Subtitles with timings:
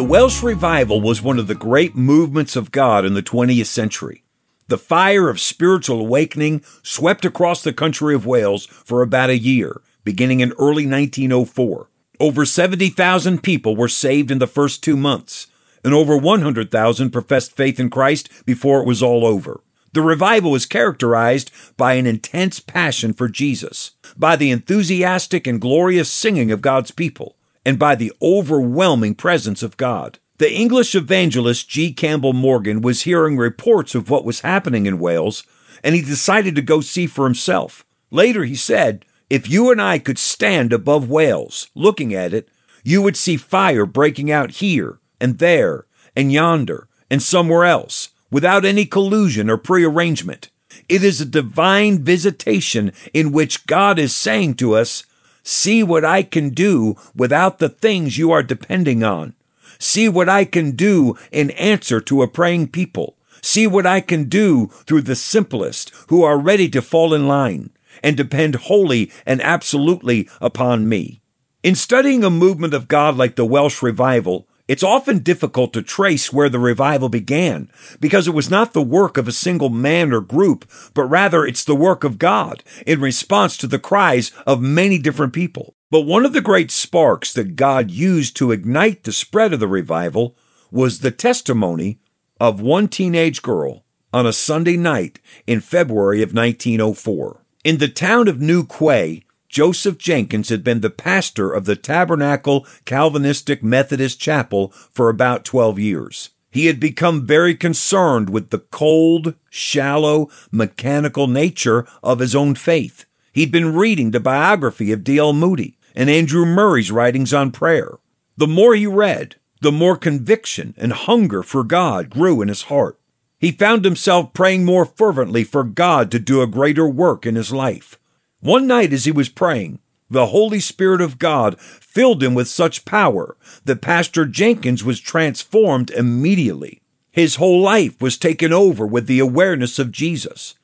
[0.00, 4.24] The Welsh Revival was one of the great movements of God in the 20th century.
[4.68, 9.82] The fire of spiritual awakening swept across the country of Wales for about a year,
[10.02, 11.90] beginning in early 1904.
[12.18, 15.48] Over 70,000 people were saved in the first two months,
[15.84, 19.60] and over 100,000 professed faith in Christ before it was all over.
[19.92, 26.10] The revival was characterized by an intense passion for Jesus, by the enthusiastic and glorious
[26.10, 30.18] singing of God's people, and by the overwhelming presence of God.
[30.38, 31.92] The English evangelist G.
[31.92, 35.44] Campbell Morgan was hearing reports of what was happening in Wales,
[35.84, 37.84] and he decided to go see for himself.
[38.10, 42.48] Later, he said, If you and I could stand above Wales, looking at it,
[42.82, 45.84] you would see fire breaking out here and there
[46.16, 50.50] and yonder and somewhere else, without any collusion or prearrangement.
[50.88, 55.04] It is a divine visitation in which God is saying to us,
[55.50, 59.34] See what I can do without the things you are depending on.
[59.80, 63.16] See what I can do in answer to a praying people.
[63.42, 67.70] See what I can do through the simplest who are ready to fall in line
[68.00, 71.20] and depend wholly and absolutely upon me.
[71.64, 76.32] In studying a movement of God like the Welsh revival, it's often difficult to trace
[76.32, 77.68] where the revival began
[77.98, 81.64] because it was not the work of a single man or group, but rather it's
[81.64, 85.74] the work of God in response to the cries of many different people.
[85.90, 89.66] But one of the great sparks that God used to ignite the spread of the
[89.66, 90.36] revival
[90.70, 91.98] was the testimony
[92.38, 97.44] of one teenage girl on a Sunday night in February of 1904.
[97.64, 102.64] In the town of New Quay, Joseph Jenkins had been the pastor of the Tabernacle
[102.84, 106.30] Calvinistic Methodist Chapel for about 12 years.
[106.52, 113.06] He had become very concerned with the cold, shallow, mechanical nature of his own faith.
[113.32, 115.32] He'd been reading the biography of D.L.
[115.32, 117.98] Moody and Andrew Murray's writings on prayer.
[118.36, 123.00] The more he read, the more conviction and hunger for God grew in his heart.
[123.36, 127.52] He found himself praying more fervently for God to do a greater work in his
[127.52, 127.96] life.
[128.40, 132.86] One night as he was praying, the Holy Spirit of God filled him with such
[132.86, 133.36] power
[133.66, 136.80] that Pastor Jenkins was transformed immediately.
[137.12, 140.54] His whole life was taken over with the awareness of Jesus,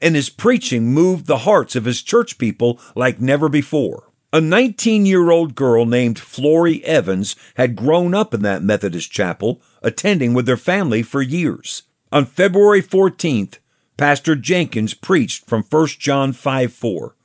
[0.00, 4.10] and his preaching moved the hearts of his church people like never before.
[4.32, 9.60] A 19 year old girl named Florrie Evans had grown up in that Methodist chapel,
[9.82, 11.82] attending with her family for years.
[12.10, 13.58] On February 14th,
[13.96, 17.15] Pastor Jenkins preached from 1 John 5 4.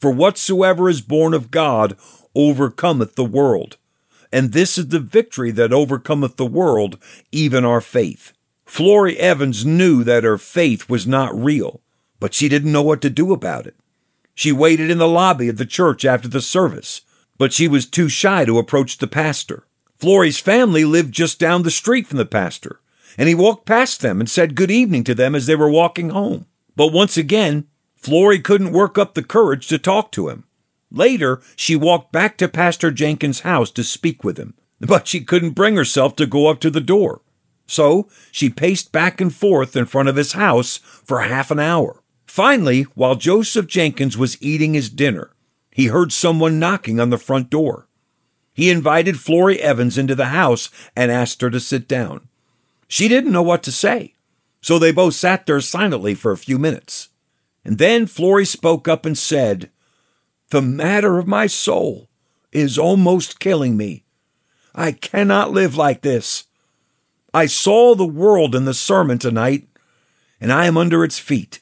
[0.00, 1.96] For whatsoever is born of God
[2.34, 3.76] overcometh the world.
[4.32, 6.98] And this is the victory that overcometh the world,
[7.32, 8.32] even our faith.
[8.64, 11.80] Florrie Evans knew that her faith was not real,
[12.20, 13.74] but she didn't know what to do about it.
[14.34, 17.00] She waited in the lobby of the church after the service,
[17.38, 19.64] but she was too shy to approach the pastor.
[19.96, 22.80] Florrie's family lived just down the street from the pastor,
[23.16, 26.10] and he walked past them and said good evening to them as they were walking
[26.10, 26.46] home.
[26.76, 27.66] But once again,
[27.98, 30.44] Florrie couldn't work up the courage to talk to him.
[30.90, 35.50] Later, she walked back to Pastor Jenkins' house to speak with him, but she couldn't
[35.50, 37.20] bring herself to go up to the door.
[37.66, 42.02] So she paced back and forth in front of his house for half an hour.
[42.24, 45.32] Finally, while Joseph Jenkins was eating his dinner,
[45.70, 47.88] he heard someone knocking on the front door.
[48.54, 52.28] He invited Florrie Evans into the house and asked her to sit down.
[52.88, 54.14] She didn't know what to say,
[54.62, 57.10] so they both sat there silently for a few minutes.
[57.64, 59.70] And then Florrie spoke up and said,
[60.50, 62.08] The matter of my soul
[62.52, 64.04] is almost killing me.
[64.74, 66.44] I cannot live like this.
[67.34, 69.68] I saw the world in the sermon tonight,
[70.40, 71.60] and I am under its feet.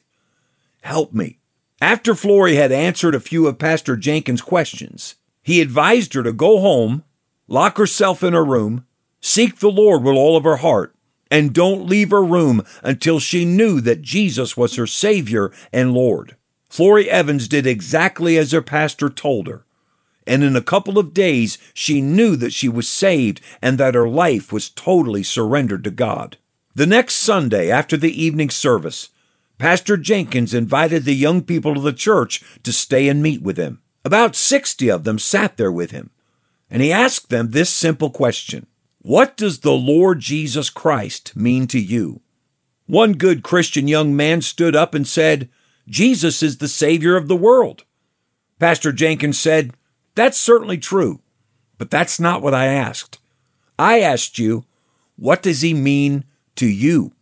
[0.83, 1.39] Help me.
[1.81, 6.61] After Florrie had answered a few of Pastor Jenkins' questions, he advised her to go
[6.61, 7.05] home,
[7.49, 8.87] lock herself in her room,
[9.21, 10.96] seek the Lord with all of her heart,
[11.31, 16.37] and don't leave her room until she knew that Jesus was her Savior and Lord.
[16.69, 19.65] Florrie Evans did exactly as her pastor told her.
[20.27, 24.09] And in a couple of days, she knew that she was saved and that her
[24.09, 26.37] life was totally surrendered to God.
[26.75, 29.11] The next Sunday, after the evening service,
[29.59, 33.81] Pastor Jenkins invited the young people of the church to stay and meet with him.
[34.05, 36.11] About 60 of them sat there with him,
[36.71, 38.67] and he asked them this simple question
[39.07, 42.23] what does the Lord Jesus Christ mean to you?
[42.87, 45.49] One good Christian young man stood up and said,
[45.89, 47.85] Jesus is the Savior of the world.
[48.59, 49.75] Pastor Jenkins said,
[50.17, 51.21] That's certainly true,
[51.79, 53.21] but that's not what I asked.
[53.79, 54.65] I asked you,
[55.15, 56.25] What does he mean
[56.57, 57.13] to you?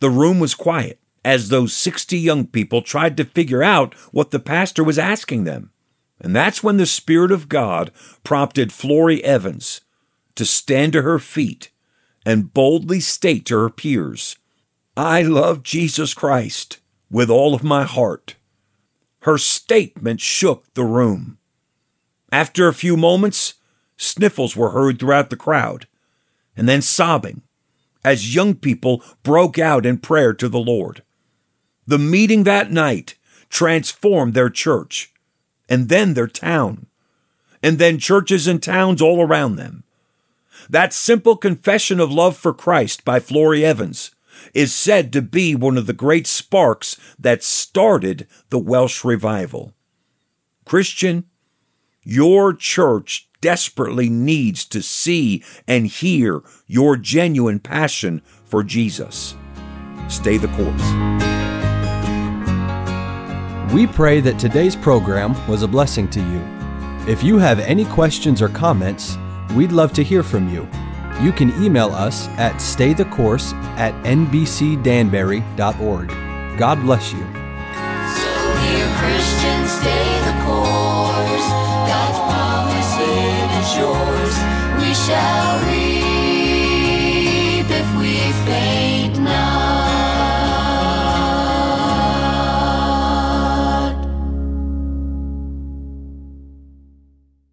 [0.00, 4.40] The room was quiet as those 60 young people tried to figure out what the
[4.40, 5.70] pastor was asking them.
[6.18, 7.90] And that's when the Spirit of God
[8.22, 9.82] prompted Florrie Evans
[10.36, 11.70] to stand to her feet
[12.26, 14.36] and boldly state to her peers,
[14.96, 18.36] I love Jesus Christ with all of my heart.
[19.20, 21.38] Her statement shook the room.
[22.30, 23.54] After a few moments,
[23.96, 25.86] sniffles were heard throughout the crowd,
[26.56, 27.42] and then sobbing
[28.04, 31.02] as young people broke out in prayer to the Lord.
[31.86, 33.14] The meeting that night
[33.48, 35.12] transformed their church,
[35.68, 36.86] and then their town,
[37.62, 39.83] and then churches and towns all around them.
[40.68, 44.10] That simple confession of love for Christ by Florrie Evans
[44.52, 49.72] is said to be one of the great sparks that started the Welsh revival.
[50.64, 51.24] Christian,
[52.02, 59.34] your church desperately needs to see and hear your genuine passion for Jesus.
[60.08, 60.82] Stay the course.
[63.72, 67.10] We pray that today's program was a blessing to you.
[67.10, 69.18] If you have any questions or comments,
[69.52, 70.68] We'd love to hear from you.
[71.20, 76.08] You can email us at staythecourse at nbcdanbury.org.
[76.58, 77.20] God bless you.
[77.20, 77.26] So,
[78.60, 81.48] dear Christians, stay the course.
[81.86, 82.98] God's promise
[83.60, 84.34] is yours.
[84.80, 85.43] We shall.